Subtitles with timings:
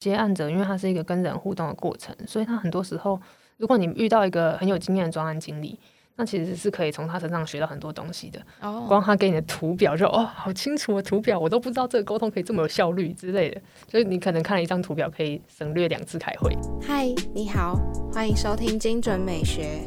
[0.00, 3.20] 接案者，因为它是一个跟人互动的过程，所以他很多时候，
[3.58, 5.78] 如果你遇到一个很有经验的专案经理，
[6.16, 8.40] 那其实是可以从他身上学到很多东西的。
[8.62, 13.60] 哦，光他给你的图表就哦，好清楚的图表，我都不知道这个沟通可以这么有效率之类的。
[13.90, 16.56] 所以你可能看了一张图表，可以省略两次开会。
[16.80, 17.78] 嗨，你好，
[18.10, 19.80] 欢迎收听精准美学。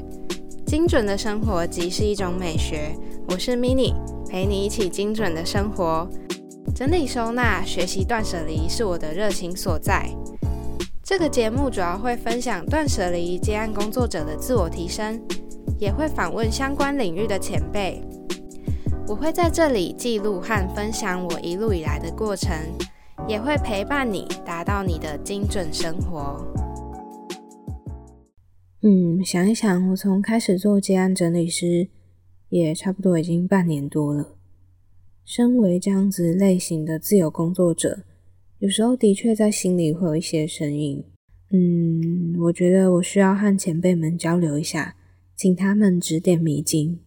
[0.67, 2.95] 精准的生活即是一种美学。
[3.29, 3.95] 我是 Mini，
[4.29, 6.07] 陪你一起精准的生活。
[6.75, 10.09] 整理收纳、学习断舍离是我的热情所在。
[11.03, 15.21] 这个节目主要会分享断舍离接案工作者的自我提升，
[15.77, 18.01] 也会访问相关领域的前辈。
[19.07, 22.57] 我会在这里记录和分享我一路以来的过程，
[23.27, 26.41] 也会陪伴你达到你的精准生活。
[28.81, 31.89] 嗯，想一想，我从开始做接案整理师，
[32.49, 34.35] 也差不多已经半年多了。
[35.25, 38.03] 身为这样子类型的自由工作者，
[38.59, 41.03] 有时候的确在心里会有一些声音。
[41.51, 44.95] 嗯，我觉得我需要和前辈们交流一下，
[45.35, 46.99] 请他们指点迷津。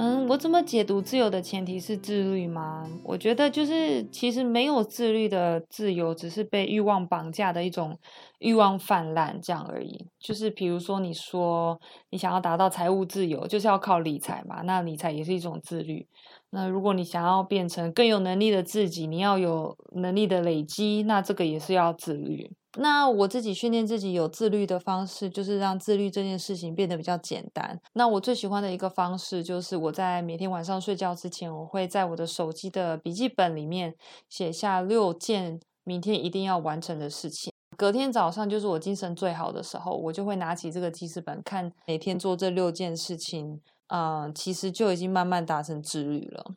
[0.00, 2.88] 嗯，我怎么解读自由的前提是自律吗？
[3.02, 7.98] 我觉得就是其实没有自律的自由，只是被欲望绑架的一种
[8.38, 10.06] 欲望泛滥这样而已。
[10.20, 16.06] 就是比如说，你说你想要达到财务自由，就是要靠理财嘛，那理财也是一种自律。
[16.50, 22.52] 那如果你想要变成更有能力的自己，你要有能力的累积，那这个也是要自律。
[22.76, 27.80] 那我自己训练自己有自律的方式，就是让自律这件事情变得比较简单。
[27.94, 33.94] 那我最喜欢的一个方式，就是我在每天晚上睡觉之前，我会在我的手机的笔记本里面
[34.28, 37.52] 写下六件明天一定要完成的事情。
[37.76, 46.52] 隔天早上就是我精神最好的时候，我就会拿起这个记事本，看每天做这六件事情，嗯，其实就已经慢慢达成自律了。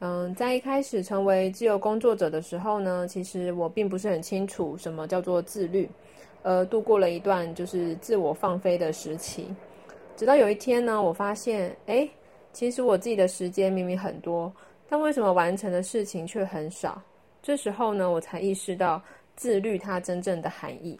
[0.00, 5.88] 嗯，在一开始成为自由工作者的时候呢，其实我并不是很清楚什么叫做自律，
[6.42, 9.48] 呃，度过了一段就是自我放飞的时期。
[10.14, 12.06] 直到有一天呢，我发现，哎，
[12.52, 14.52] 其实我自己的时间明明很多，
[14.88, 17.00] 但为什么完成的事情却很少？
[17.42, 19.02] 这时候呢，我才意识到
[19.34, 20.98] 自律它真正的含义。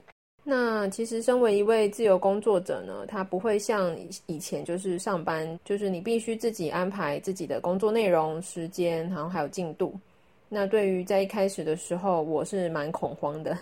[0.49, 3.93] 那其实，身为一位自由工作者呢，他不会像
[4.27, 9.93] 以前就是上班，就是你必须自己安排自己的工作内容、时间，然后还有进度。
[10.49, 13.59] 那对于在一开始的时候，我是蛮恐慌的。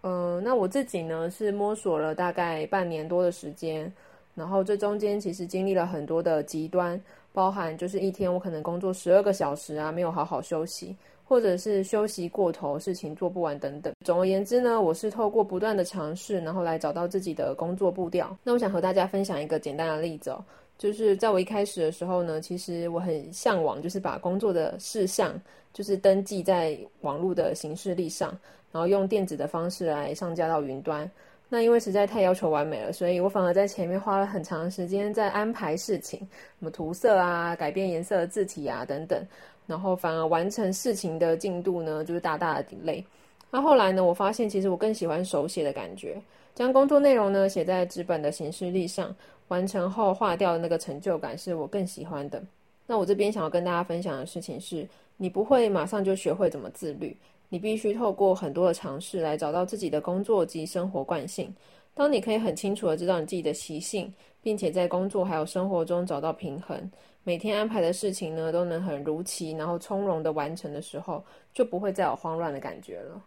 [0.00, 3.92] 嗯，那我自己呢是摸索了大概半年多的时间，
[4.34, 6.98] 然后这中间其实经历了很多的极端，
[7.34, 10.96] 包含就是一天我可能工作十二个小时啊，没有好好休息。
[11.24, 13.92] 或者是休息过头，事情做不完等等。
[14.04, 18.36] 总而言之呢，我是透过不断的尝试，然后来找到自己的工作步调。
[18.42, 20.44] 那我想和大家分享一个简单的例子哦，
[20.76, 25.40] 就是在我一开始的时候呢，其实我很向往，就是把工作的事项
[25.72, 28.30] 就是登记在网络的形式力上，
[28.70, 31.10] 然后用电子的方式来上架到云端。
[31.48, 36.18] 那因为实在太要求完美了，所以我反而在前面花了很长时间在安排事情，
[36.58, 39.22] 什么涂色啊、改变颜色的字体啊等等。
[39.66, 43.02] 然后反而完成事情的进度呢，就是大大的 delay。
[43.50, 46.20] 那后来呢，我发现其实我更喜欢手写的感觉，
[46.54, 49.14] 将工作内容呢写在纸本的形式力上，
[49.48, 52.42] 完成后划掉的那个成就感是我更喜欢的。
[52.86, 54.86] 那我这边想要跟大家分享的事情是，
[55.16, 57.16] 你不会马上就学会怎么自律，
[57.48, 61.54] 你必须透过很多的尝试来找到自己的工作及生活惯性。
[61.94, 66.90] 当你可以很清楚的知道你自己的习性，并且在工作还有生活中找到平衡。
[67.24, 73.20] 每天安排的事情呢，都能很如期，然后从容的完成的时候，就不会再有慌乱的感觉了。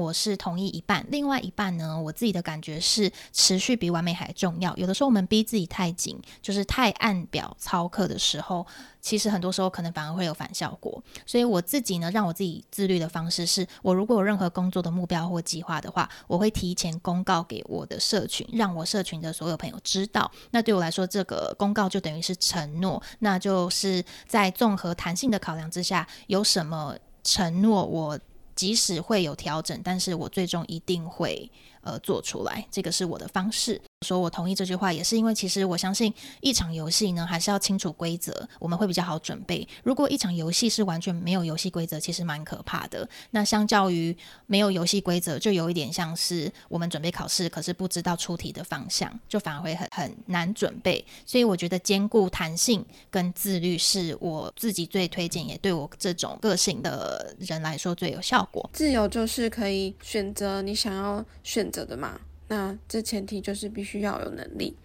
[0.00, 4.76] 我是同意一半，另外一半呢，我自己的感觉是持续比完美还重要。
[4.76, 8.66] 有的时候我们逼自己太紧，就是太按表操课的时候，
[9.00, 11.00] 其实很多时候可能反而会有反效果。
[11.24, 20.28] 所以我自己呢，让我自己自律的方式是，我如果有任何工作的目标或计划的话，我会提前公告给我的社群，让我社群的所有朋友知道。
[20.50, 28.18] 那对我来说，这个公告就等于是承诺，那就是在综合弹性的考量之下，有什么承诺我。
[28.54, 31.50] 即使会有调整，但是我最终一定会
[31.82, 33.80] 呃做出来，这个是我的方式。
[34.04, 36.12] 说我同意这句话，也是因为其实我相信
[36.42, 39.66] 一场游戏呢，还是要清楚规则，我们会比较好准备。
[39.82, 43.08] 如果一场游戏是完全没有游戏规则，其实蛮可怕的。
[43.30, 44.14] 那相较于
[44.46, 51.04] 没有游戏规则，就有一点像是我们准备考试，可是不知道出题的方向，就反而会很很难准备。
[51.24, 58.68] 所以我觉得兼顾弹性跟自律是我自己最推荐，也对我这种个性的人来说最有效果。
[58.72, 62.20] 自由就是可以选择你想要选择的嘛。
[62.54, 64.76] 那这前提就是必须要有能力。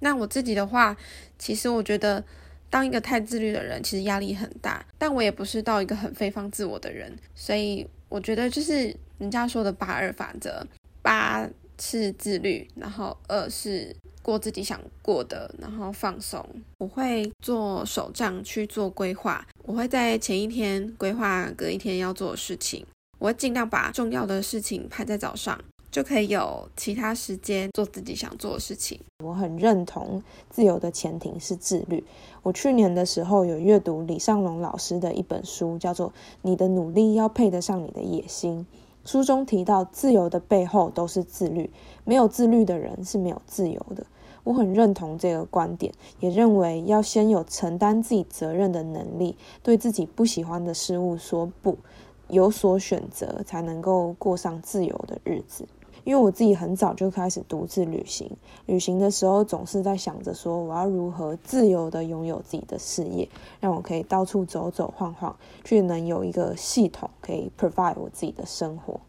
[0.00, 0.94] 那我自己的话，
[1.38, 2.22] 其实我觉得
[2.68, 4.84] 当一个太自律的人，其实压力很大。
[4.98, 7.86] 但我也不是到一个很非放自我的人，所以。
[8.10, 10.64] 我觉得就是人家说的八二法则，
[11.02, 11.48] 八
[11.80, 16.48] 是自律，然后二是过自己想过的，然后放松。
[16.78, 22.86] 我会做手账去做规划，我会在前一天规划隔一天要做的事情，
[23.18, 25.58] 我会尽量把重要的事情排在早上。
[25.94, 28.98] 就可以有其他时间做自己想做的事情。
[29.24, 30.20] 我很认同
[30.50, 32.02] 自由的前提是自律。
[32.42, 36.08] 我去年的时候有阅读李尚龙老师的一本书，叫做
[36.42, 38.66] 《你的努力要配得上你的野心》。
[39.08, 41.70] 书中提到，自由的背后都是自律，
[42.02, 44.04] 没有自律的人是没有自由的。
[44.42, 51.78] 我很认同这个观点，也认为要先有承担自己责任的能力，对自己不喜欢的事物说不，
[52.26, 55.64] 有所选择，才能够过上自由的日子。
[56.04, 58.30] 因为我自己很早就开始独自旅行，
[58.66, 63.28] 旅行的时候总是在想着说我要如何自由的拥有自己的事业，
[63.58, 65.34] 让我可以到处走走晃晃，
[65.64, 69.00] 却能有一个系统可以 provide 我自己的生活，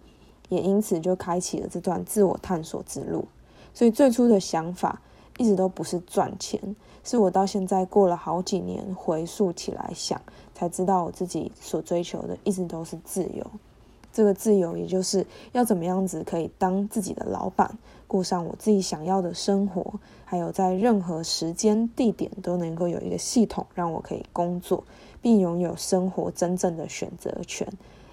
[0.48, 3.26] 也因此就开启了这段自我探索之路。
[3.74, 5.02] 所以最初的想法
[5.38, 10.22] 一直都不是赚钱，是我到现在过了好几年回溯起来想，
[10.54, 13.46] 才知道我自己所追求的一直都是自由。
[14.16, 17.78] 这个自由，也就是要怎么样子可以当自己的老板，
[18.08, 24.86] 过上我自己想要的生活，还有在任何时间地点都能够有一个系统让我可以工作，
[25.22, 27.68] 并拥有生活真正的选择权，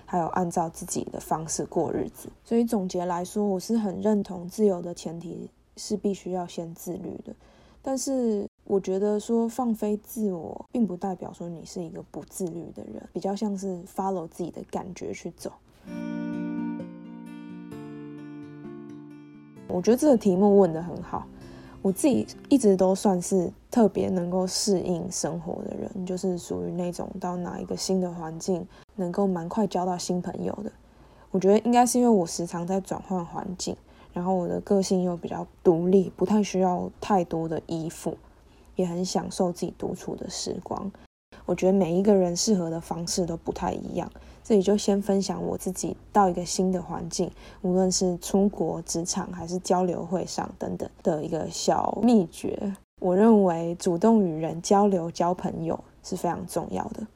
[0.04, 2.28] 还有按照自己的方式过日子。
[2.44, 7.32] 所以总结来说，我是很认同自由的前提是必须要先自律的。
[7.80, 15.52] 但是我觉得说放飞自我，并不代表说你是一个不自律的人，比较像是 follow 自己的感觉去走。
[19.68, 21.26] 我觉得这个题目问的很好，
[21.80, 30.70] 我自己一直都算是特别能够适应生活的人，就是属于那种到哪一个新的环境能够蛮快交到新朋友的。
[31.30, 33.74] 我觉得应该是因为我时常在转换环境，
[34.12, 38.18] 然后我的个性又比较独立，不太需要太多的依附，
[38.76, 40.92] 也很享受自己独处的时光。
[41.46, 44.12] 我觉得每一个人适合的方式都不太一样。
[44.44, 47.30] 这里就先分享我自己到一个新的环境，
[47.62, 52.58] 无论是出国、职场还是交流会上等等的一个小秘诀。
[53.00, 57.06] 我认为主动与人交流、交朋友是非常重要的。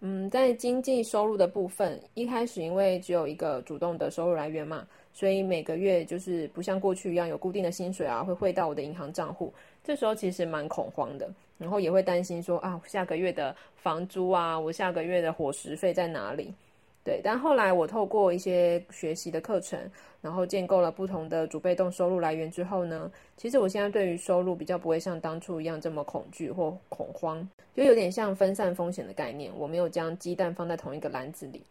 [0.00, 9.52] 嗯，在经济收入的部分，一开始因为只有一个主动的收入来源嘛，所以每个月就是不像过去一样有固定的薪水啊，会汇到我的银行账户。
[9.84, 16.54] 这时候其实蛮恐慌的，然后也会担心说啊，下个月的房租啊，我下个月的伙食费在哪里？
[17.02, 19.78] 对，但后来我透过一些学习的课程，
[20.20, 31.62] 然后建构了不同的主被动收入来源之后呢，其实我现在对于收入比较不会像当初一样这么恐惧或恐慌，就有点像分散风险的概念，我没有将鸡蛋放在同一个篮子里。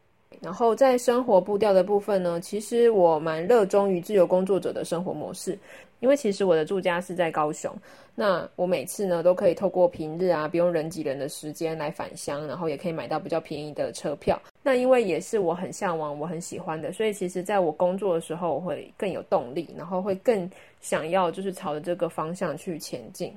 [0.41, 5.57] 然后在生活步调的部分呢，其实我蛮热衷于自由工作者的生活模式，
[5.99, 7.75] 因为其实我的住家是在高雄，
[8.15, 14.39] 那我每次呢都可以透过平日啊不用人挤人的时间来返乡，然后也可以买到比较便宜的车票。
[14.63, 20.49] 那因为也是我很向往、我很喜欢的，所以其实在我工作的时候，我会更有动力，然后会更
[20.79, 23.33] 想要就是朝着这个方向去前进。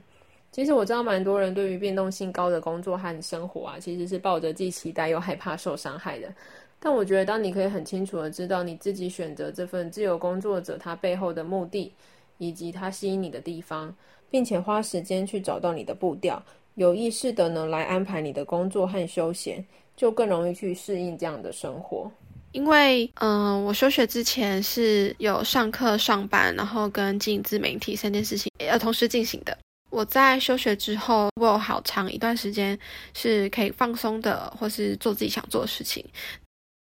[0.53, 6.29] 其实我知道蛮多人对于变动性高的工作和生活啊，其实是抱着既期待又害怕受伤害的。
[6.85, 11.93] 但我觉得，当你可以很清楚的知道你自己选择这份自由工作者他背后的目的，
[12.39, 13.95] 以及他吸引你的地方，
[14.29, 16.43] 并且花时间去找到你的步调，
[16.75, 19.65] 有意识的呢来安排你的工作和休闲，
[19.97, 22.11] 就更容易去适应这样的生活。
[22.51, 29.57] 因为，嗯，我休学之前是有上课、上班，然后跟经营自媒体三件事情要同时进行的。
[29.89, 32.79] 我在休学之后，我有好长一段时间
[33.15, 36.05] 是可以放松的，或是做自己想做的事情。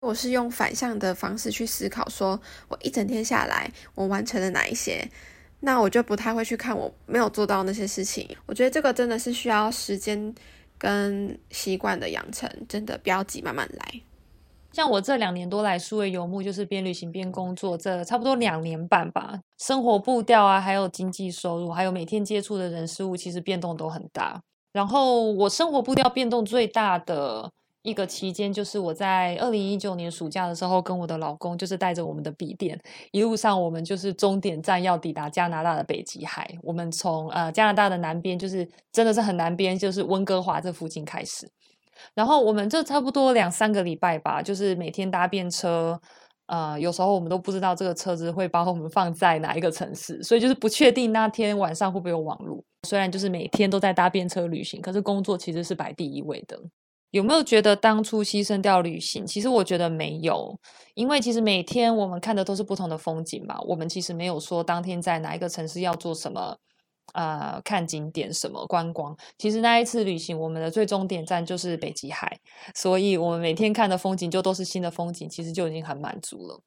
[0.00, 5.06] 我是用反向的方式去思考，说我一整天下来，我完成了哪一些，
[5.60, 8.28] 那我就不太会去看我没有做到那些事情。
[8.46, 10.32] 我觉得这个真的是需要时间
[10.78, 14.00] 跟习惯的养成，真的不要急，慢慢来。
[14.72, 19.40] 像我这两年多来数位游牧，就是边旅行边工作，这差不多两年半吧。
[19.58, 24.40] 生活步调啊，还有经济收入，还有每天接触的人事物，其实变动都很大。
[24.72, 27.50] 然后我生活步调变动最大的。
[27.88, 32.78] 一个期间，就是我在二零一九年暑假的时候，跟我的老公就是带着我们的笔电，
[33.10, 36.48] 一路上我们就是终点站要抵达加拿大的北极海。
[36.62, 41.50] 我们从呃加拿大的南边，就是真的是很南边，就是温哥华这附近开始。
[42.14, 46.00] 然后我们这差不多两三个礼拜吧，就是每天搭便车，
[46.46, 52.62] 呃，有时候我们都不知道这个车子会把我们放在哪一个城市，所以就是不确定那天晚上会不会有网络。
[52.86, 56.56] 虽然就是每天都在搭便车旅行，可是工作其实是摆第一位的。
[57.10, 59.26] 有没有觉得当初牺牲掉旅行？
[59.26, 60.58] 其实我觉得没有，
[60.94, 63.58] 因为其实每天我们看的都是不同的风景嘛。
[63.62, 66.56] 我们其实没有说当天在哪一个城市要做什么，
[67.14, 69.16] 呃，看景点什么观光。
[69.38, 72.38] 其实那一次旅行，我们的最终点站就是北极海，
[72.74, 76.60] 所以我们每天看的风景就都是新的风景，其实就已经很满足了。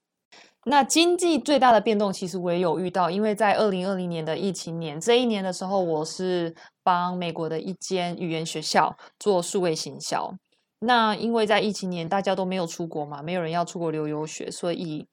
[0.65, 6.55] 那经济最大的变动，其实我也有遇到，因为在二零二零年的疫情年这一年的时候，我是。
[6.83, 10.33] 帮美国的一间语言学校做数位行销。
[10.79, 15.07] 那因为在疫情年，大家都没有出国嘛，没有人要出国留游学，所以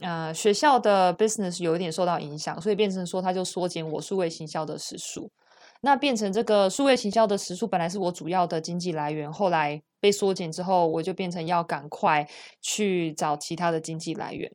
[0.00, 5.30] 呃学校的 business 有一点受到影响，所以变成说他就缩减我数位行销的时数。
[5.82, 12.28] 那变成这个数位行销的时数本来是我主要的经济来源，后来被缩减之后，我就变成要赶快
[12.60, 14.50] 去找其他的经济来源。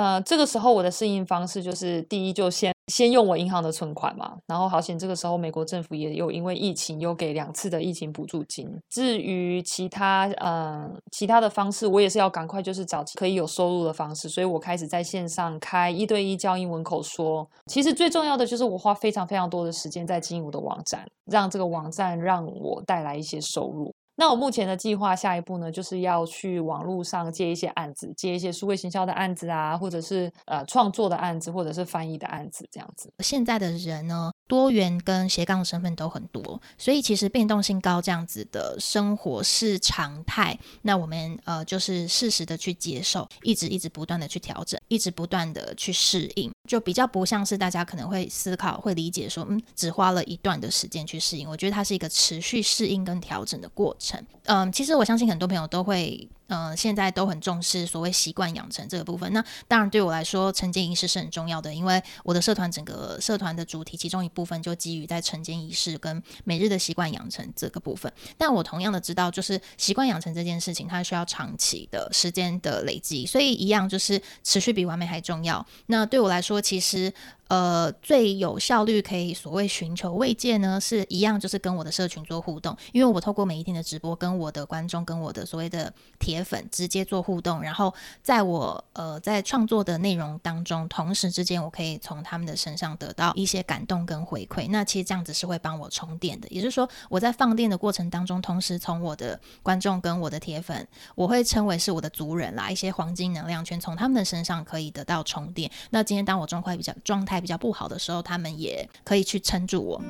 [0.00, 2.72] 呃，这个时候我的适应方式就是第一就先。
[2.90, 8.68] 先用我银行的存款嘛，然后好险，这个时候美国政府也有因为疫情有给两次的疫情补助金。
[8.88, 17.48] 至于其他呃其他的方式，我也是要赶快就是找可以有收入的方式，所以我开始在线上开一对一教英文口说。
[17.66, 23.94] 其实最重要的就是我花非常非常多的时间在经营我的网站，让这个网站让我带来一些收入。
[24.20, 33.10] 那我目前的计划，下一步呢，就是要去网络上接一些案子，接一些数位行销的案子啊，或者是呃创作的案子，或者是翻译的案子，这样子。
[33.20, 40.58] 现在的人呢，多元跟斜杠的身份都很多，所以其实变动性高这样子的生活是常态。
[40.82, 51.48] 那我们呃就是适时的去接受，一直一直不断的去调整，一直不断的去适应，就比较不像是大家可能会思考、会理解说，嗯，只花了一段的时间去适应。
[51.48, 54.20] 我觉得它是一个持续适应跟调整的过程。
[54.46, 56.28] 嗯，其实我相信很多朋友都会。
[56.50, 59.32] 呃，现在都很重视所谓习惯养成这个部分。
[59.32, 68.12] 那当然对我来说，晨间仪式是很重要的，因为我的社团整个社团的主题其中一部分就基于在晨间仪式跟每日的习惯养成这个部分。
[68.36, 75.64] 但我同样的知道，就是习惯养成这件事情，它需要长期的时间的累积，所以一样就是持续比完美还重要。
[75.86, 77.14] 那对我来说，其实。
[77.50, 87.92] 呃，最有效率可以所谓寻求慰藉呢，是一样，就是跟我的社群做互动，因为我透过每一天的直播，跟我的观众，跟我的所谓的铁粉直接做互动，然后
[88.22, 105.68] 在我呃在创作的内容当中，同时之间我可以从他们的身上得到一些感动跟回馈，那其实这样子是会帮我充电的，也就是说我在放电的过程当中，同时从我的观众跟我的铁粉，我会称为是我的族人啦，一些黄金能量圈从他们的身上可以得到充电。
[105.90, 107.39] 那今天当我状况比较状态。
[107.40, 110.02] 比较不好的时候，他们也可以去撑住我。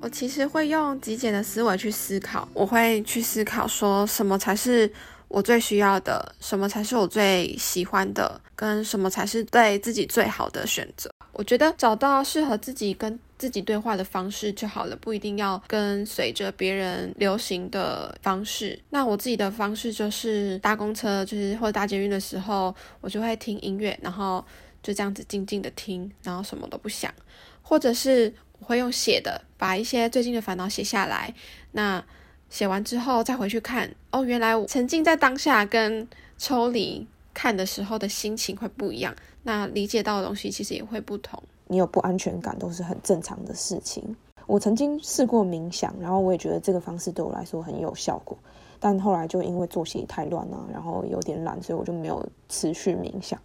[0.00, 4.92] 我其实会用极简的思维去思考，我会去思考说什么才是
[5.28, 11.10] 我最需要的，什么才是我最喜欢的，跟什么才是对自己最好的选择。
[11.32, 18.78] 我觉得找到适合自己跟自己对话的方式就好了，不一定要跟随着别人流行的方式。
[18.90, 24.44] 那我自己的方式就是搭公车，就是或者搭捷运的时候，我就会听音乐，然后
[24.82, 27.12] 就这样子静静的听，然后什么都不想。
[27.60, 31.34] 或者是我会用写的，把一些最近的烦恼写下来。
[31.72, 32.04] 那
[32.50, 36.06] 写完之后再回去看，哦，原来我沉浸在当下跟
[36.38, 39.16] 抽离看的时候的心情会不一样。
[39.42, 41.42] 那理解到的东西其实也会不同。
[41.66, 44.16] 你有不安全感都是很正常的事情。
[44.46, 48.36] 我曾经试过冥想，然后我也觉得这个方式对我来说很有效果。
[48.78, 53.40] 但后来就因为作息太乱了，然后有点懒，所以我就没有持续冥想。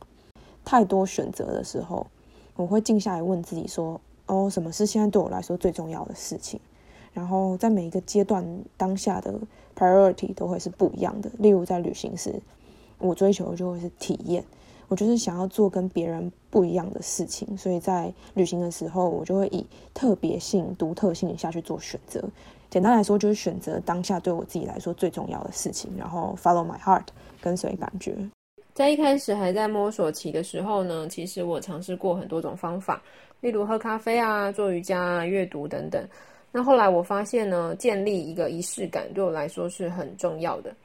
[0.65, 2.05] 太多选择的时候，
[2.57, 6.59] 我会静下来问自己说：“哦，什么是现在对我来说最重要的事情？”
[7.13, 8.45] 然后在每一个阶段
[8.75, 9.33] 当下的
[9.75, 11.31] priority 都会是不一样的。
[11.37, 12.41] 例如在旅行时，
[12.97, 14.43] 我追求的就会是体验。
[14.89, 22.23] 我就是想要做跟别人不一样的事情，所以在旅行的时候，我就会以特别性、独特性下去做选择。
[22.71, 27.05] 简单来说，就是选择当下对我自己来说最重要的事情，然后 follow my heart，
[27.39, 28.15] 跟随感觉。
[28.73, 33.01] 在一开始还在摸索期的时候呢，其实我尝试过很多种方法，
[33.41, 36.03] 例如喝咖啡啊、做瑜伽、啊、阅读等等。
[36.51, 40.75] 那后来我发现呢，建立一个仪式感对我来说是很重要的，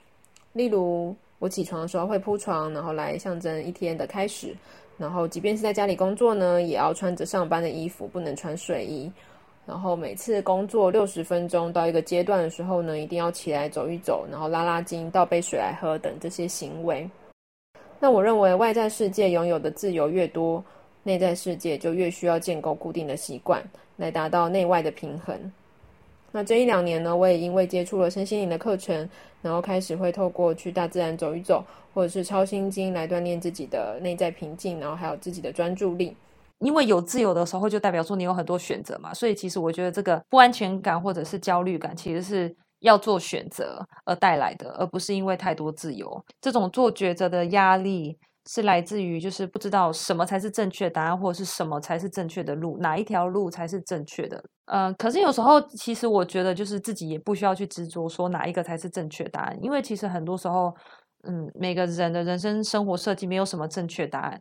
[0.53, 1.17] 例如。
[1.38, 4.55] 我起床的时候会铺床，然后来象征一天的开始。
[4.97, 9.11] 然后，即便是在家里工作呢，也要穿着上班的衣服，不能穿睡衣。
[9.67, 17.11] 然后，每次工作六十分钟到一个阶段的时候呢，一定要起来走一走，然后拉拉筋，倒杯水来喝等这些行为。
[17.99, 20.64] 那我认为，外在世界拥有的自由越多，
[21.03, 23.61] 内在世界就越需要建构固定的习惯，
[23.97, 25.37] 来达到内外的平衡。
[26.37, 29.09] 那这一两年呢，我也因为接触了身心灵的课程，
[29.41, 31.64] 然后开始会透过去大自然走一走，
[31.95, 36.17] 或者是抄心经来锻炼自己的内在平静，然后还有自己的专注力。
[36.59, 39.14] 因为有自由的时候，就代表说你有很多选择嘛。
[39.14, 46.25] 所以其实我觉得这个不安全感或者是焦虑感，其实是要做选择而带来的，而不是因为太多自由。
[46.41, 54.43] 这种做抉择的压力是来自于就是不知道什么才是正确答案，或者是什么才是正确的路，哪一条路才是正确的。
[54.67, 60.75] 嗯，可是有时候其实我觉得就是自己也不需要去执着说哪一个才是正确答案，因为其实很多时候，
[61.25, 64.41] 嗯，每个人的人生生活设计没有什么正确答案。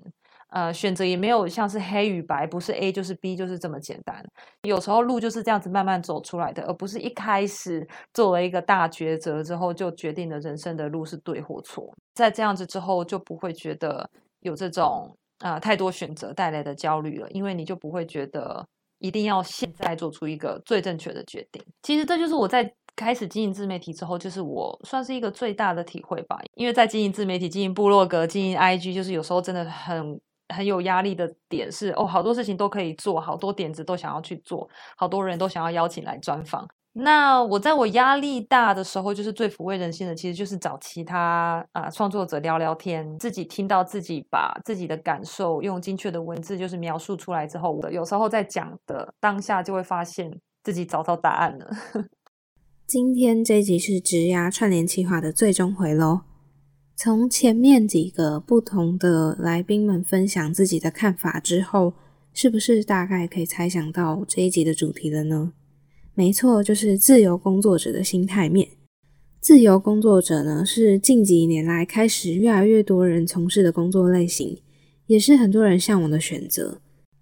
[0.53, 4.24] 呃，选择也没有像是黑与白，不是 A 就是 B，就是这么简单。
[4.62, 11.91] 有时候路就是这样子慢慢走出来的，而不是一开始做了一个大抉择之后就决定了人生的路是对或错。
[12.13, 14.07] 在这样子之后，就不会觉得
[14.41, 18.63] 有这种呃太多选择带来的焦虑了，因为你就不会觉得
[19.00, 21.65] 一定要现在做出一个最正确的决定。
[21.81, 26.38] 其实这就是我在开始经营自媒体之后，就是我算是一个最大的体会吧。
[26.53, 30.22] 因为在经营自媒体、经营部落格、经营 IG，就是有时候真的很。
[30.53, 36.65] 很有压力的点是哦，好多事情都可以做，好多点子都想要去做，好多人都想要邀请来专访。
[36.95, 50.31] 那我在我压力大的时候，就是最抚慰人心的，其实就是找其他啊创作者聊聊天，自己听到自己把自己的感受用精确的文字就是描述出来之后，有时候在讲的当下就会发现
[50.62, 51.67] 自己找到答案了。
[52.86, 56.32] 今天这集是直压串联企划的最终回喽。
[56.95, 61.93] 从前面几个不同的来宾们分享自己的看法之后，
[62.33, 65.53] 是不是大概可以猜想到这一集的主题了呢？
[66.13, 68.69] 没错，就是自由工作者的心态面。
[69.41, 74.59] 自由工作者呢，是近几年来开始越来越多人从事的工作类型，
[75.07, 76.79] 也是很多人向往的选择。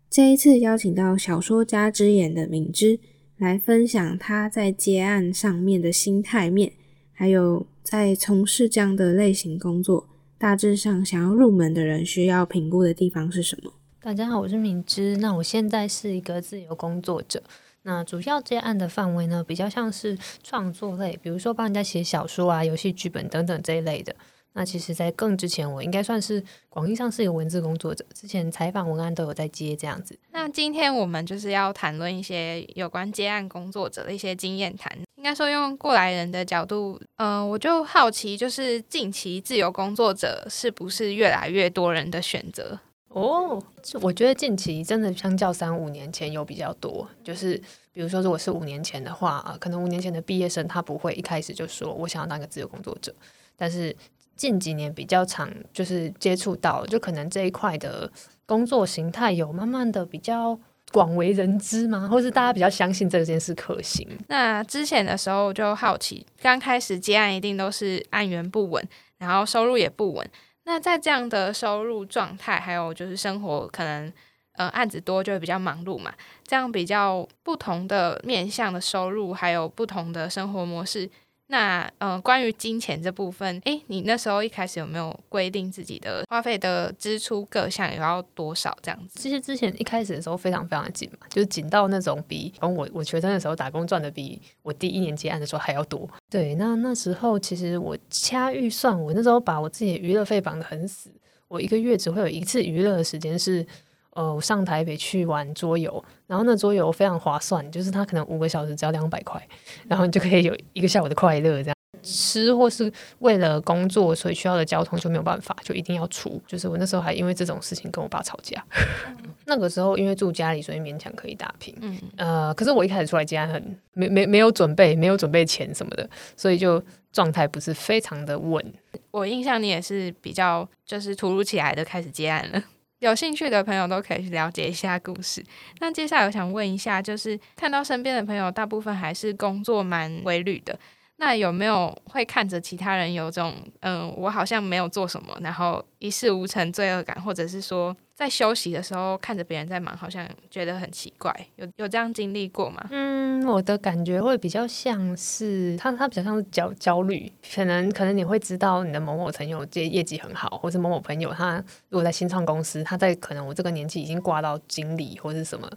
[0.10, 3.00] 这一次邀请到小说家之眼的敏之
[3.38, 6.74] 来分享他在接案上面的心态面，
[7.14, 7.66] 还有。
[7.84, 10.08] 在从事这样的类型工作，
[10.38, 13.74] 大致上想要入门的人需要评估的地方是什么？
[14.00, 15.18] 大家好，我是明之。
[15.18, 17.42] 那我现在是一个自由工作者。
[17.84, 24.16] 那主要接案的范围呢，比较像是创作类，比如说帮人家写小说啊、游戏剧本等等这一类的。
[24.54, 28.06] 那其实，在更之前，我应该算是广义上是一个文字工作者。
[28.14, 30.20] 之前采访文案都有在接这样子。
[30.32, 34.92] 那今天我们就是要谈论一些有关接案工作者的一些经验谈。
[35.22, 42.80] 应该说，用过来人的角度，嗯，我就好奇，就是近期自由工作者是不是越来越多人的选择？
[43.10, 43.62] 哦，
[44.02, 47.08] 我觉得近期真的相较三五年前有比较多。
[47.24, 47.56] 就是
[47.94, 53.14] 比如说，如果是五年前的话啊，可能五年前的毕业生他不会一开始就说我想要当个自由工作者，
[53.56, 53.96] 但是。
[54.38, 58.12] 近几年比较常就是接触到，就可能这一块的
[58.48, 60.60] 工作形态有慢慢的比较
[60.92, 62.08] 广为人知吗？
[62.08, 64.08] 或是大家比较相信这件事可行？
[64.28, 70.30] 那之前的时候就好奇，刚开始接案一定都是案源不稳，然后收入也不稳。
[70.66, 74.12] 那在这样的收入状态，还有就是生活可能
[74.54, 76.14] 呃案子多就会比较忙碌嘛，
[76.46, 81.10] 这样比较不同的面向的收入，还有不同的生活模式。
[81.52, 89.20] 那嗯，关于金钱这部分，诶，你那时候一开始有没有规定自己的花费的支出各项有要多少这样子？
[89.20, 96.10] 其实之前一开始的时候非常非常紧嘛，就是紧到那种比，然我我学生的时候打工赚的比我第一年接案的时候还要多。
[96.30, 101.12] 对，那那时候其实我掐预算，我那时候把我自己的娱乐费绑得很死，
[101.50, 103.68] 我一个月只会有一次娱乐的时间是。
[104.14, 109.42] 呃，我上台北去玩桌游，然后那桌游非常划算，就是它可能五个小时只要两百块，
[109.88, 111.64] 然后你就可以有一个下午的快乐。
[111.64, 116.42] 这样吃或是为了工作所以需要的交通就没有办法，就一定要出。
[116.48, 118.64] 就是我那时候还因为这种事情跟我爸吵架。
[119.46, 121.76] 那个时候因为住家里，所以勉强可以打拼。
[121.82, 128.74] 嗯，呃，可是我一开始出来接案很没没没有准备，没有准备钱什么的，所以就状态不是非常的稳。
[129.12, 132.64] 我印象你也是比较就是突如其来的开始接案了。
[133.02, 135.44] 有兴趣的朋友都可以去了解一下故事。
[135.80, 140.78] 那接下来我想问一下，就是看到身边的朋友大部分还是工作蛮规律的。
[141.18, 152.86] 那有没有会看着其他人有种嗯，我好像没有做什么，然后一事无成罪恶感，或者是说在休息的时候看着别人在忙，好像觉得很奇怪，有有这样经历过吗？
[152.92, 161.58] 嗯，我的感觉会比较像是他，他比较像是焦焦虑，可能可能你会知道你的某某朋友这业绩很好，或者某某朋友他
[161.90, 165.68] 如果在新创公司，他在可能我这个年纪已经挂到经理或者是什么，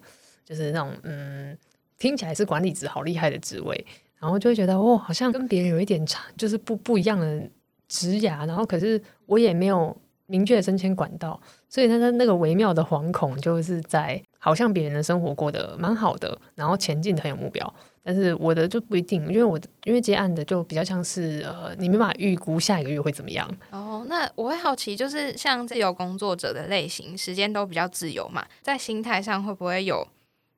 [0.44, 1.56] 就是那种嗯，
[1.98, 3.86] 听起来是管理职好厉害的职位。
[4.20, 7.42] 然后就会觉得哦，好像跟别人有一点差，就是不不一样的
[7.88, 8.46] 职涯。
[8.46, 23.48] 然后可是我也没有明确的升迁管道，所以他的那个微妙的惶恐，就是在好像别人的生活过得蛮好的，然后前进很有目标，但是我的就不一定，因为我因为接案的就比较像是呃，你没办法预估下一个月会怎么样。
[23.70, 30.06] 哦，那我会好奇，就是像自由工作者的类型，时间都比较自由嘛，在心态上会不会有，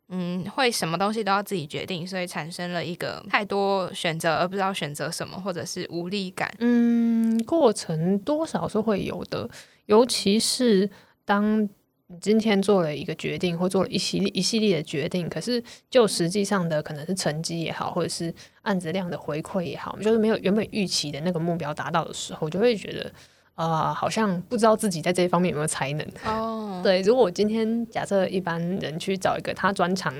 [0.08, 6.52] 嗯，会什么东西都要自己决定，所以产生了一个太多选择而不知道选择什么，或者是无力感？
[6.58, 9.48] 嗯，过程多少是会有的，
[9.86, 10.88] 尤其是
[11.24, 11.68] 当。
[12.08, 23.12] 你今天做了一个决定，或做了一系列一系列的决定，可是就实际上的可能是成绩也好，或者是案子量的回馈也好，就是没有原本预期的那个目标达到的时候，就会觉得
[23.56, 26.06] 啊，好像不知道自己在这一方面有没有才能。
[26.24, 30.14] 哦， 对，如果我今天假设一般人去找一个他专长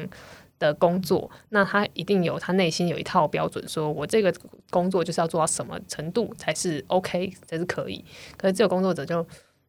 [0.59, 4.35] 的工作，那他一定有他内心有一套标准，说我这个
[4.71, 8.05] 工作就是要做到什么程度才是 OK，才是可以。
[8.37, 9.25] 可是这个工作者就。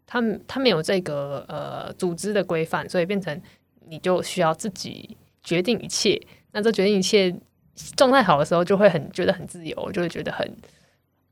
[0.10, 3.42] 他他没有这个呃组织的规范，所以变成
[3.90, 6.18] 你就需要自己决定一切。
[6.54, 7.36] 那这决定一切
[7.98, 10.50] 状态好的时候，就会很觉得很自由，就会觉得很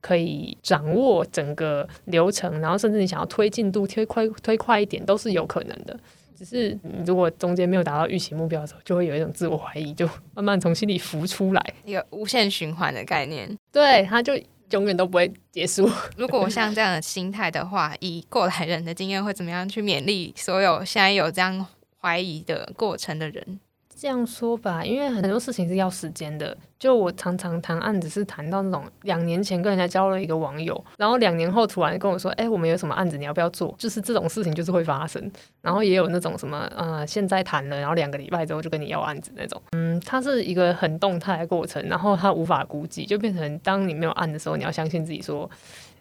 [0.06, 6.00] 可以掌握整个流程，然后甚至你想要推进度推快推快一点都是有可能的。
[6.38, 13.58] 只是如果中间没有达到预期目标的时候，就会有一种自我怀疑，就慢慢从心里浮出来，一个无限循环的概念。
[13.72, 14.34] 对，他就。
[14.72, 15.88] 永远都不会结束。
[16.18, 21.64] 如果像这样的心态的话，以过来人的经验，会怎么样去勉励所有现在有这样
[22.02, 23.60] 怀疑的过程的人？
[24.06, 26.56] 这样说吧，因为很多事情是要时间的。
[26.78, 35.32] 就我常常谈案子，是谈到那种两年前跟人家交了一个网友，然后两年后突然跟我说：“哎，我们有什么案子，你要不要做？”就是这种事情就是会发生。
[35.60, 39.60] 然后也有那种什么呃，现在谈了，然后两个礼拜之后就跟你要案子那种。
[39.72, 45.50] 嗯，它是一个很动态的过程，然后它无法估计，就变成当你没有案的时候，你要相信自己说：“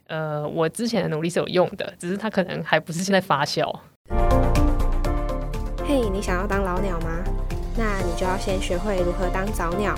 [0.08, 3.74] 呃，我之前的努力是有用的，只是它可能还不是现在发酵。”
[5.86, 7.24] 嘿，你想要当老鸟吗？
[7.76, 9.94] 那你就要先学会如何当早鸟。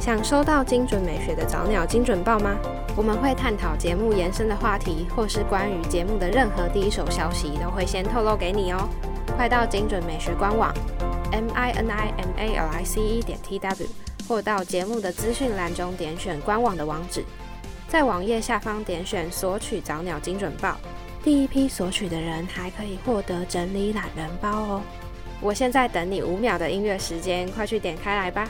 [0.00, 2.56] 想收到精准美学的早鸟精准报吗？
[2.96, 8.88] 我们会探讨节目延伸的话题，或是关于节目的任何第一手消息，都会先透露给你哦。
[9.36, 10.74] 快到精准美学官网
[11.30, 13.86] m i n i m a l i c e 点 t w，
[14.28, 17.24] 或到节目的资讯栏中点选官网的网址，
[17.86, 20.76] 在网页下方点选索取早鸟精准报。
[21.22, 24.82] 第一批索取的人还可以获得整理懒人包哦。
[25.42, 28.48] 我现在等你五秒的音乐时间，快去点开来吧。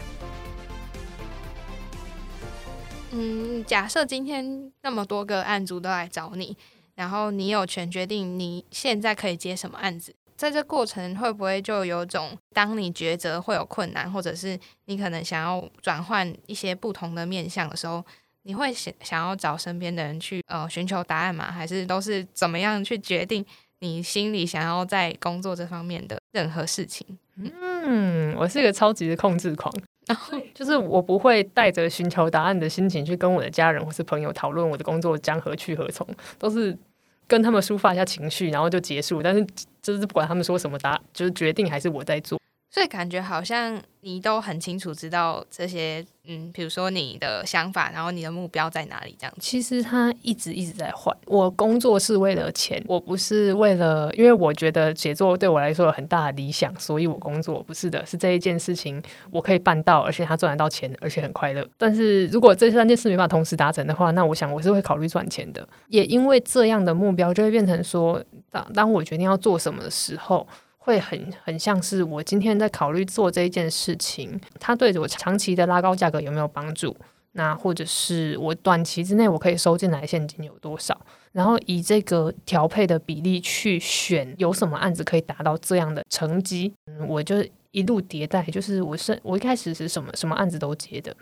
[3.12, 6.55] 嗯，假设今天那么多个案主都来找你，
[6.94, 18.05] 然后你有权决定你现在可以接什么案子，在这过程会不会就有种，当你抉择会有困难，或者是你可能想要转换一些不同的面向的时候，
[18.42, 21.50] 你会想想要找身边的人去呃寻求答案吗？
[21.50, 23.42] 还是都是怎么样去决定？
[23.83, 27.05] 你心里想要在工作这方面的任何事情，
[27.37, 29.75] 嗯，我是一个超级的控制狂，
[30.07, 36.07] 然后就是我不会带着寻求答案的心情去跟我的家人或是朋友讨论我的工作将何去何从，
[36.38, 36.79] 都是
[37.27, 39.21] 跟他们抒发一下情绪，然后就结束。
[39.21, 39.45] 但是
[39.83, 42.38] 就是不管他们说什么答，就是决定还是我在做，
[42.72, 46.04] 所以感觉好像你都很清楚知道这些。
[46.24, 49.16] 嗯，比如说你的想法，然后你的目标在哪里？
[49.18, 51.12] 这样，其实他一直一直在换。
[51.26, 61.68] 我工作是为了钱，我不是为了，因为我觉得写作对我来说有很大的理想，所以我工作不是的，是这一件事情我可以办到，而且他赚得到钱，而且很快乐。
[61.76, 65.68] 但是如果这三件事没法同时达成的话，那我想我是会考虑赚钱的。
[65.88, 70.46] 也因为这样的目标，就会变成说，当当我决定要做什么的时候。
[70.85, 76.97] 会很很像是我今天在考虑做这一件事情，它对我长期的拉高价格有没有帮助？
[77.35, 81.01] 那或者是我短期之内我可以收进来现金有多少？
[81.31, 86.75] 然后以这个调配的比例去选有什么案子可以达到这样的成绩？
[86.87, 87.37] 嗯，我就
[87.71, 91.16] 一路迭代，就是我是我一开始是什么什么案子都接的，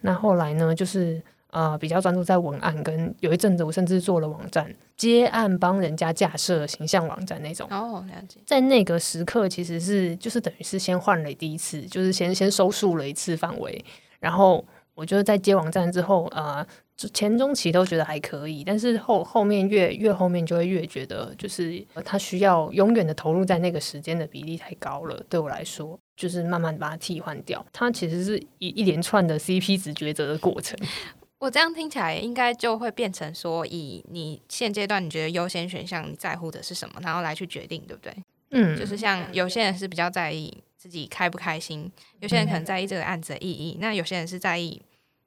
[0.00, 1.22] 那后来呢，就是。
[1.54, 7.68] 呃，比较专注在文案，跟有一阵子我甚至做了网站接案，帮人家架设形象网站那种。
[7.70, 8.40] 哦，了解。
[8.44, 13.84] 在那个时刻，其实是就是等于是先换了第一次，就是先先收束了一次范围，
[14.18, 14.64] 然后
[14.96, 16.66] 我觉得在接网站之后，呃，
[17.12, 27.64] 前中期都觉得还可以，但是后后面越越后面就会越觉得，就是他需要永远的投入在那个时间的比例太高了，对我来说，就是慢慢把它替换掉。
[27.72, 30.76] 它其实是一一连串的 CP 值抉择的过程。
[31.44, 38.16] 我这样听起来，应该就会变成说，以你现阶段你觉得优先选项，你在乎的是什么，然后来去决定，对不对？
[38.52, 44.80] 嗯，就是像有些人是比较在意自己开不开心，有些人可能在意这个案子的意义，那有些人是在意，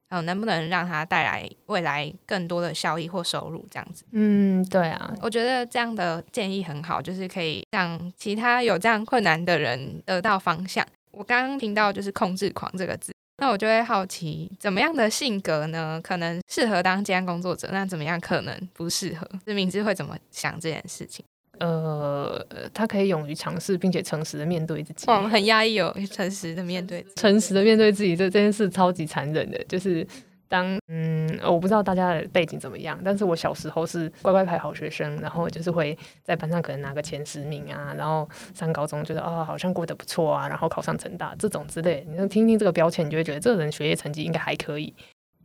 [0.10, 4.04] 嗯，能不能让他带来未来更多的效益或收入，这样子。
[4.12, 10.84] 嗯，对啊，我觉得这样的建议很好，就是可以让其他有这样困难的人得到方向。
[11.12, 13.14] 我刚刚听到就是控制狂这个字。
[13.40, 16.02] 那我就会好奇，怎么样的性格呢？
[16.04, 19.28] 可能适合当接案工作者，那怎么样可能不适合？
[19.46, 21.24] 是明智会怎么想这件事情？
[21.60, 25.08] 呃，他可以勇于尝试，并且诚实的面对自己。
[25.08, 29.64] 哇，很压抑哦，诚实的面对，诚实的面对自己，这这件事超级残忍的。
[29.66, 30.06] 就是
[30.48, 42.06] 当嗯，我不知道大家的背景怎么样，但是我小时候是乖乖牌好学生，然后就是会在班上可能拿个前十名啊，然后上高中觉得啊好像过得不错啊，然后考上成大这种之类。
[42.10, 44.94] 你就听听这个标签，你就会觉得这个人学业成绩应该还可以。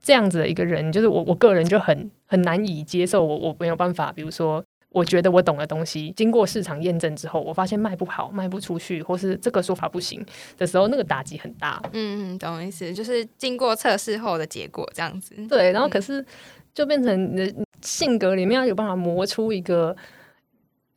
[0.00, 4.64] 这样子的一个人，就是我我个人就很很难以接受，我我没有办法，比如说。
[4.92, 10.24] 我觉得我懂的东西，经过市场验证之后，我发现卖不好，卖不出去，或是这个说法不行
[10.58, 11.82] 的时候，那个打击很大。
[11.92, 15.34] 嗯嗯，懂意思，就是经过测试后的结果这样子。
[15.48, 16.24] 对，然后可是
[16.74, 19.96] 就变成你的性格里面要有办法磨出一个，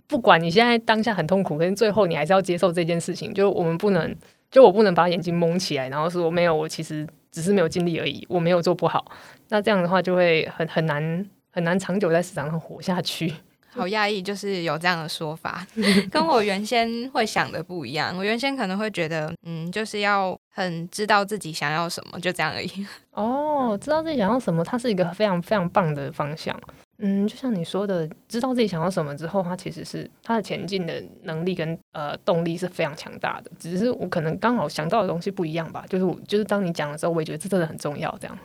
[0.08, 3.34] 不管你现在当下很痛苦，可是最后你还是要接受这件事情。
[3.34, 4.16] 就我们不能，
[4.52, 9.12] 就我不能把眼睛蒙起来，然后说没有，我其实只是没有尽力而已，我没有做不好。
[9.50, 13.34] 那这样的话就会很很难很难长久在市场上活下去。
[13.76, 15.68] 好讶异，就是有这样的说法，
[16.10, 18.18] 跟我原先会想的不一样。
[18.18, 22.88] 我原先可能会觉得，嗯，就是要很知道自己想要什么，就这样而已。
[23.12, 26.58] 哦，知道自己想要什么，它是一个非常非常棒的方向。
[27.00, 33.52] 嗯，就像你说的，知道自己想要什么之后，它其实是它的前进的能力跟呃动力是非常强大的。
[33.60, 35.84] 只是我可能刚好想到的东西不一样吧。
[35.90, 38.18] 就是我就是当你讲的时候，我也觉得这真的很重要。
[38.22, 38.38] 这样。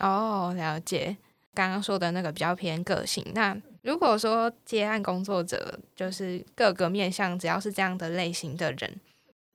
[0.00, 1.16] 哦，了解。
[1.54, 3.56] 刚刚说的那个比较偏个性，那。
[3.82, 9.00] 如果说接案工作者就是各个面向，只要是这样的类型的人，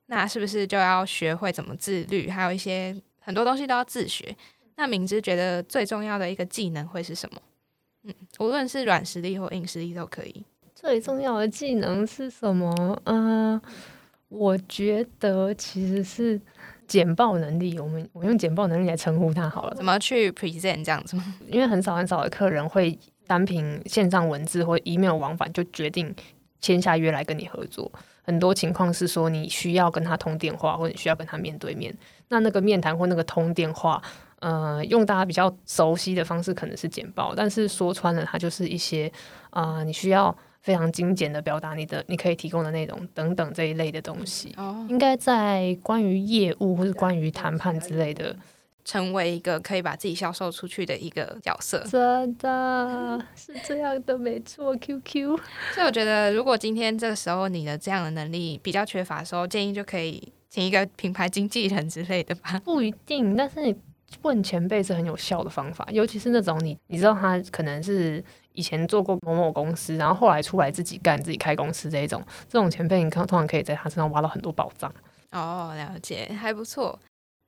[0.06, 2.28] 那是不是就要学会怎么自律？
[2.28, 4.34] 还有一些很多东西都要自学。
[4.76, 7.40] 那明知觉得最重要的一个技能会是什么？
[8.04, 10.44] 嗯，无论是软实力或硬实力都可以。
[10.74, 13.00] 最重要的技能是什么？
[13.04, 13.60] 嗯，
[14.28, 16.40] 我觉得其实是
[16.88, 17.78] 简报能力。
[17.78, 19.74] 我们我用简报能力来称呼它好了。
[19.76, 21.16] 怎么去 present 这样子？
[21.46, 22.98] 因为很少很少的客人会。
[23.26, 26.14] 单凭线上文字或 email 往返就决定
[26.60, 27.90] 签下约来跟你合作，
[28.22, 31.94] 很多情况是说你需要跟他通电话，或者需要跟他面对面。
[32.28, 34.02] 那那个面谈或那个通电话，
[34.40, 39.12] 呃，用大家比较熟悉的方式可能是简报，但是说穿了，它就是一些
[39.50, 44.54] 啊，你需要非常精简的表达你的你可以提供的内容等等这一类的东西。
[44.56, 48.34] 哦，应该在关于业务或是关于谈判之类的。
[48.84, 54.76] 成为一个可以把自己销售出去的一个角色，真的是这样的，没错。
[54.76, 55.36] Q Q，
[55.72, 62.60] 所以我觉得，如果今天这个时候你的这样的能力比较缺乏的时候，建议就可以请一个品牌经纪人之类的吧。
[62.64, 63.74] 不一定，但是你
[64.22, 74.92] 问前辈是很有效的方法，尤其是那种你你知道他可能是以前做过某某公司，然后后来出来自己干、自己开公司这一种，这种前辈你看通常可以在他身上挖到很多宝藏。
[75.32, 76.98] 哦，了解，还不错。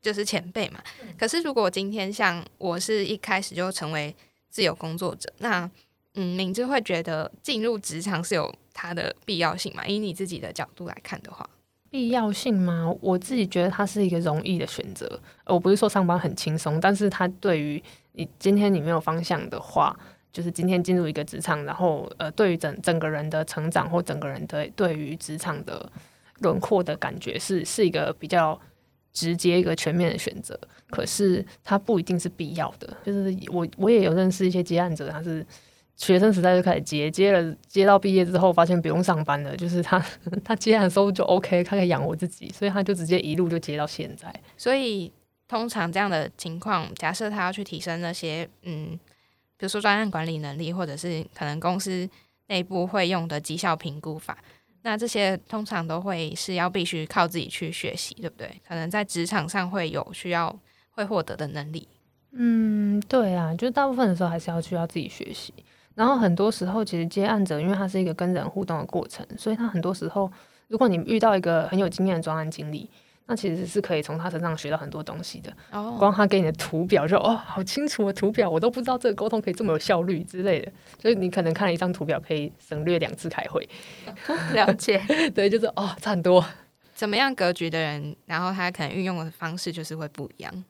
[0.07, 0.81] 就是前辈嘛，
[1.19, 4.14] 可是如果今天像我是一开始就成为
[4.49, 5.69] 自由工作者，那
[6.14, 9.85] 嗯，明智会觉得进入职场是有它的必要性嘛？
[9.85, 11.51] 以你自己的角度来看的话，
[11.90, 12.95] 必要性吗？
[13.01, 15.21] 我自己觉得它是一个容易的选择。
[15.47, 19.99] 我不是说上班很轻松，但是它对于你今天你没有方向的话，
[20.33, 25.90] 就是今天进入一个职场，然后呃，对于整整个人的成长或整个人的对于职场的
[26.38, 28.57] 轮廓的感觉，是是一个比较。
[29.16, 30.59] 直接一个全面的选择，
[30.90, 32.94] 可是它不一定是必要的。
[33.02, 35.44] 就是我我也有认识一些接案者，他是
[35.96, 39.98] 学生时代就开始接，接了接到毕业之后，发现不用上班了，就是他
[40.44, 44.31] 他接案收入就 OK，他可以养活自己，所以他就直接一路就接到现在。
[44.59, 45.11] 所以
[45.48, 48.90] 通常这样的情况，假设他要去提升那些嗯，
[49.57, 52.07] 比如说专案管理能力，或者是可能公司
[52.48, 54.37] 内部会用的绩效评估法。
[54.87, 58.49] 那这些通常都会是要必须靠自己去学习，对不对？
[58.66, 60.57] 可能在职场上会有需要
[60.92, 61.88] 会获得的能力。
[62.31, 65.53] 嗯，对啊，就大部分的时候还是要需要自己学习。
[65.96, 70.31] 然后很多时候，其实接案者，因为他是一个跟人互动的过程，所以他很多时候，
[70.68, 72.88] 如果你遇到一个很有经验的专案经理。
[73.27, 75.53] 那其实是可以从他身上学到很多东西的。
[75.73, 80.73] 哦，光他给你的图表就哦，好清楚的图表，我都不知道这个沟通可以这么有效率之类的。
[81.01, 83.69] 所以你可能看了一张图表，可以省略两次开会。
[84.55, 85.03] 了解，
[85.35, 86.45] 对，就是哦，差很多。
[86.95, 90.65] 怎么样格局的人，然后他可能运用的方式就是会不一样。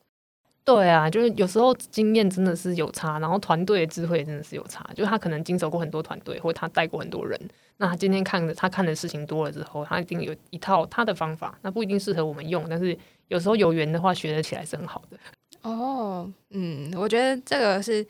[0.65, 4.85] 对啊，就是有时候经验真的是有差，然后团队的智慧真的是有差。
[4.97, 7.41] 就他可能经手过很多团队，或者他带过很多人，
[7.79, 12.97] 那他今天看的他看的事情多了之后，他一定有一套他的方法，那不一定适合我们用，但是
[13.29, 15.19] 有时候有缘的话，学得起来是很好的。
[15.63, 18.07] 哦，嗯，我觉得这个是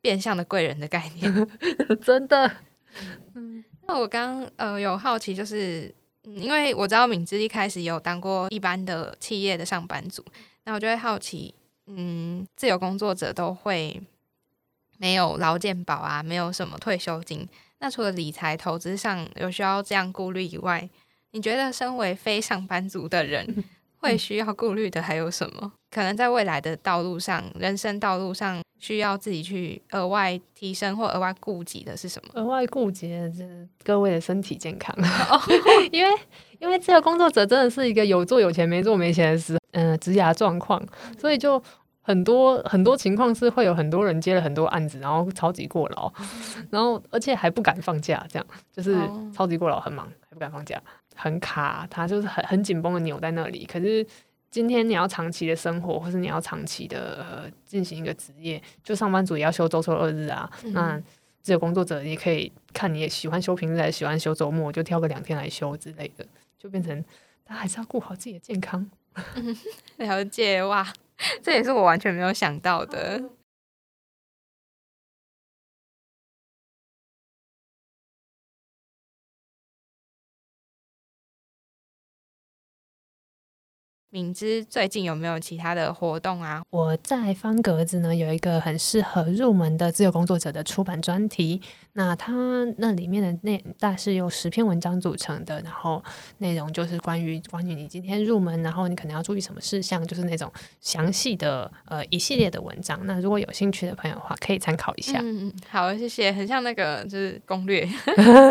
[0.00, 1.48] 变相的贵人的概念，
[2.02, 2.50] 真的。
[3.34, 10.24] 嗯，那我刚呃有好奇，就是因为我知道敏芝一开始有当过一般的企业的上班族。
[10.64, 11.54] 那我就会好奇，
[11.86, 14.02] 嗯，自由工作者都会
[14.98, 17.48] 没有劳健保啊，没有什么退休金。
[17.86, 20.90] 那除了理财投资上有需要这样顾虑以外，
[21.30, 23.64] 你觉得身为非上班族的人
[23.98, 25.72] 会需要顾虑的还有什么？
[25.92, 32.30] 可能在未来的道路上，人生道路上需要自己去额外提升或额外顾及的是什么？
[32.34, 34.92] 额外顾及的是各位的身体健康，
[35.92, 36.10] 因为
[36.58, 40.84] 因为这个工作者真的是一个有做有钱没做没钱的事，嗯，职涯状况，
[41.20, 41.62] 所以就。
[42.06, 46.12] 很多很多情况是会有很多人接了很多案子，然后超级过劳，
[46.70, 48.96] 然后而且还不敢放假，这样就是
[49.34, 50.80] 超级过劳，很忙还不敢放假，
[51.16, 53.66] 很卡，他就是很很紧绷的扭在那里。
[53.66, 54.06] 可是
[54.52, 60.48] 今天你要长期的生活，或是你要长期的进行一个职业，就上班族也要休周休二日啊。
[60.66, 61.02] 那
[61.42, 66.24] 自由工作者也可以看你也喜欢休平日还是喜欢休周末，就挑个两天来休之类的，
[66.56, 67.04] 就变成
[67.44, 68.88] 他还是要顾好自己的健康。
[69.98, 70.86] 了解哇。
[71.42, 73.22] 这也是我完全没有想到的。
[84.16, 86.62] 敏之最近有没有其他的活动啊？
[86.70, 91.60] 我在方格子呢有一个很适合入门的自由工作者的出版专题。
[91.92, 92.32] 那它
[92.78, 96.02] 那里面的内大是由十篇文章组成的，然后
[96.38, 100.50] 内容就是关于关于你今天入门，然后你可能要注意什么事项，就是那种
[100.80, 102.98] 详细的呃一系列的文章。
[103.04, 105.20] 那如果有兴趣的朋友的话，可以参考一下。
[105.22, 106.32] 嗯，好，谢谢。
[106.32, 107.86] 很像那个就是攻略，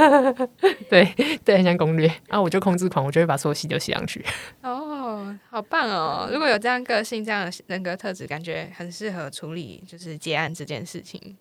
[0.89, 2.07] 对对，很像攻略。
[2.27, 4.25] 然后我就控制狂，我就会把所有细都写上去。
[4.63, 6.27] 哦，好棒哦！
[6.29, 11.37] 如果有这样个性、这样的人格特质，感觉很适合处理就是结案这件事情。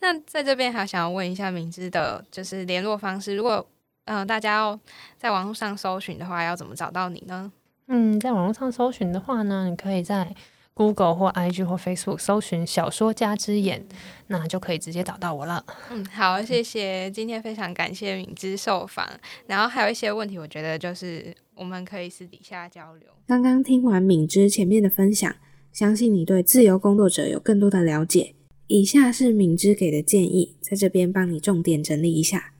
[0.00, 3.34] 那在这边还想要问一下明知的，就是联络方式。
[3.34, 3.66] 如果
[4.04, 4.78] 嗯大家要
[5.16, 7.50] 在网络上搜寻的话，要怎么找到你呢？
[7.86, 10.34] 嗯，在网络上搜寻的话呢，你可以在
[10.74, 13.86] Google 或 IG 或 Facebook 搜寻“小说家之眼”，
[14.28, 15.64] 那就可以直接找到我了。
[15.88, 17.10] 嗯，好，谢谢。
[17.10, 19.08] 今天非常感谢敏之受访，
[19.46, 23.08] 然后还有一些问题，我觉得就是我们可以私底下交流。
[23.26, 25.34] 刚刚听完敏之前面的分享，
[25.72, 28.34] 相信你对自由工作者有更多的了解。
[28.66, 32.52] 以下是敏之给的建议，在这边帮你重点整理一下。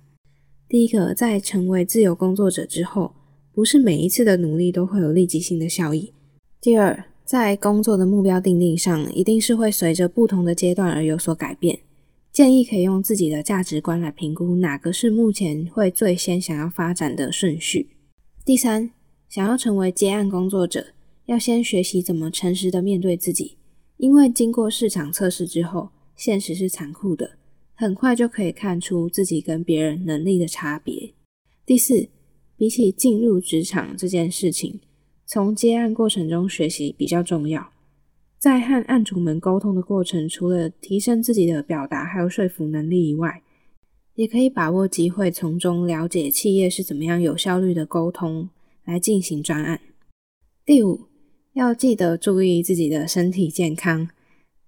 [0.69, 3.13] 第一个，在成为自由工作者之后，
[3.53, 6.13] 不是每一次的努力都会有立即性的效益。
[6.61, 11.81] 第二，在工作的目标定定上，一定是会随着不同的阶段而有所改变。
[12.33, 17.89] 建议可以用自己的价值观来评估哪个是目前会最先想要发展的顺序。
[18.47, 18.93] 第三，
[19.29, 23.57] 想要成为接案工作者，要先学习怎么诚实的面对自己，
[23.97, 25.89] 因为经过市场测试之后。
[26.15, 27.33] 现实是残酷的，
[27.75, 31.13] 很快就可以看出自己跟别人能力的差别。
[31.67, 32.09] 第四，
[32.57, 34.79] 比起进入职场这件事情，
[35.27, 37.73] 从接案过程中学习比较重要。
[38.39, 43.43] 在和案主们沟通的过程，除了提升自己的表达还有说服能力以外，
[44.17, 48.49] 也可以把握机会，从中了解企业是怎么样有效率的沟通
[48.85, 49.79] 来进行专案。
[50.65, 51.03] 第五，
[51.53, 54.09] 要记得注意自己的身体健康。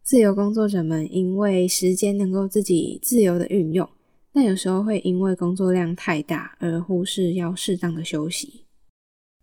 [0.02, 3.88] 自由工作者们因为时间能够自己自由的运用，
[4.32, 8.64] 但有时候会因为工作量太大而忽视要适当的休息。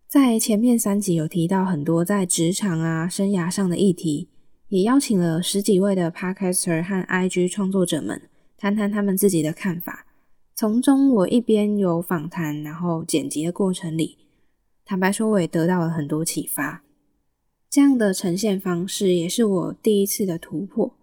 [0.08, 4.28] 在前面三集有提到很多在职场啊生涯上的议题，
[4.68, 8.22] 也邀请了十几位的 Podcaster 和 IG 创作者们
[8.56, 10.06] 谈谈他们自己的看法。
[10.54, 14.16] 从中我一边有访谈，然后剪辑的过程里，
[14.84, 16.82] 坦白说我也得到了很多启发。
[17.68, 20.96] 这样的呈现方式也是我第一次的突破。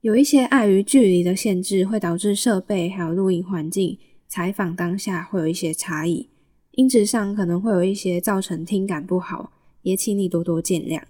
[0.00, 6.30] 有一些碍于距离的限制，会导致设备还有录音环境、采访当下会有一些差异，
[6.72, 11.02] 音质上可能会有一些造成听感不好，也请你多多见谅。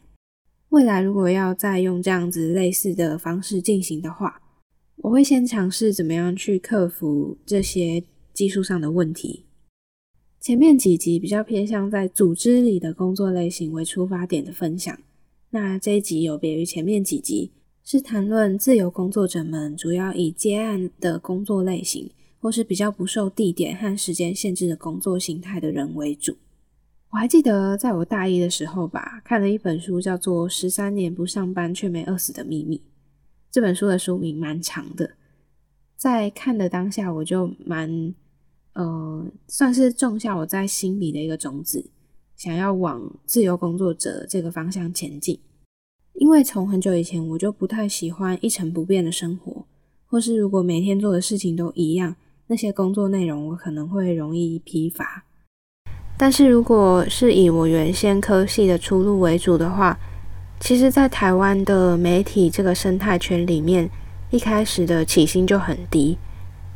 [0.71, 4.41] 未来如果要再用这样子类似的方式进行的话，
[5.03, 9.45] 我会先尝试怎么样去克服这些技术上的问题。
[10.41, 14.99] 前面几集比较偏向在组织里的工作类型为出发点的分享，
[15.51, 17.53] 那这一集有别于前面几集，
[17.85, 26.37] 是谈论自由工作者们主要以接案的工作类型，或是比较不受地点和时间限制的工作形态的人为主。
[27.11, 32.77] 我还记得在我大一的时候吧，看了一本书叫做《十三年不上班却没饿死的秘密》，
[33.57, 35.13] 这本书的书名蛮长的，
[35.97, 38.15] 在看的当下我就蛮。
[38.75, 41.89] 呃，算是种下我在心里的一个种子，
[42.37, 45.41] 想要往自由工作者这个方向前进。
[46.13, 49.65] 因为从很久以前我就不太喜欢一成不变的生活，
[50.05, 52.15] 或是如果每天做的事情都一样，
[52.49, 55.25] 那些工作内容我可能会容易疲乏。
[56.19, 59.99] 但是如果是以我原先科系的出路为主的话，
[60.59, 63.89] 其实，在台湾的媒体这个生态圈里面，
[64.31, 66.17] 一开始的起薪就很低，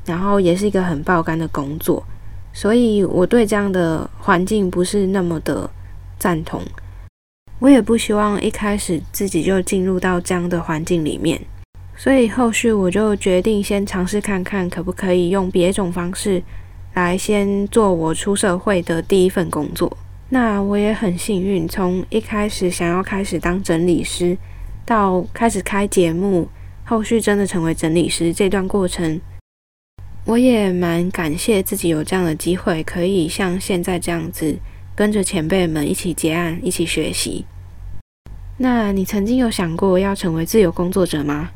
[0.05, 2.05] 然后也是一个很爆肝的工作，
[2.53, 5.69] 所以我对这样的环境不是那么的
[6.19, 6.63] 赞同。
[7.59, 11.41] 我也不希望一开始自己就进入到这样的环境里面，
[11.97, 16.43] 所以后续我就决定先尝试看看，可不可以用别种方式
[16.95, 19.97] 来先做我出社会的第一份工作。
[20.33, 24.39] 那我也很幸运，从一开始想要开始当整理师，
[24.87, 26.49] 到开始开节目，
[26.85, 29.21] 后续真的成为整理师这段过程，
[30.25, 34.59] 我也蛮感谢自己有这样的机会，可以像现在这样子。
[34.97, 37.47] 跟着前辈们一起结案，一起学习。
[38.59, 41.49] 那你曾经有想过要成为自由工作者吗？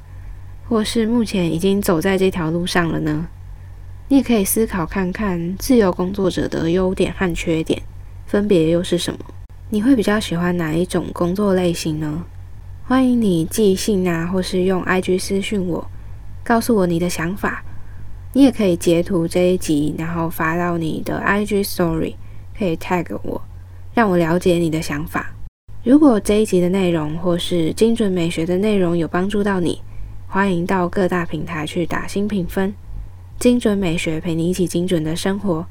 [0.67, 3.29] 或是目前已经走在这条路上了呢？
[4.09, 7.83] 你也可以思考看看自由工作者的优点和缺点，
[8.35, 9.21] 分别又是什么？
[9.71, 12.25] 你会比较喜欢哪一种工作类型呢？
[12.83, 15.89] 欢迎你寄信啊，或是用 IG 私讯我，
[16.43, 17.63] 告诉我你的想法。
[18.33, 22.15] 你也可以截图这一集，然后发到你的 IG Story。
[22.59, 23.41] 可以 tag 我，
[23.95, 25.33] 让我了解你的想法。
[25.85, 29.81] 如果这一集的内容或是精准美学的内容有帮助到你，
[30.27, 32.75] 欢迎到各大平台去打新评分。
[33.39, 35.65] 精准美学陪你一起精准的生活，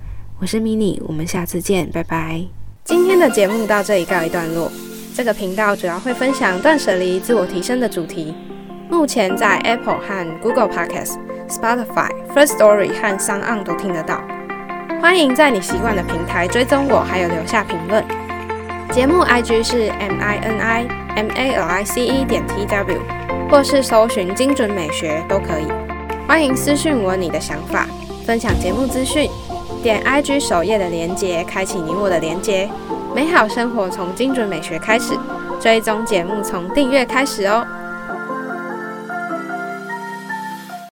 [0.43, 2.41] 我是 mini，我们下次见，拜拜。
[2.83, 4.69] 今天的节目到这里告一段落。
[5.15, 8.35] 这个频道主要会分享断舍离、自我提升的主题。
[8.89, 11.17] 目前在 Apple 和 Google Podcast、
[11.47, 14.21] Spotify、First Story 和 Sound 都听得到。
[15.01, 18.03] 欢迎在你习惯的平台追踪我，还有留下评论。
[18.91, 20.85] 节目 IG 是 M I N I
[21.15, 22.99] M A L I C E 点 T W，
[23.49, 25.67] 或是搜寻精准美学都可以。
[26.27, 27.87] 欢迎私讯我你的想法，
[28.25, 29.29] 分享节目资讯。
[29.83, 32.69] 点 IG 首页的连接，开启你我的连接。
[33.13, 35.13] 美好生活从精准美学开始，
[35.59, 37.67] 追踪节目从订阅开始哦。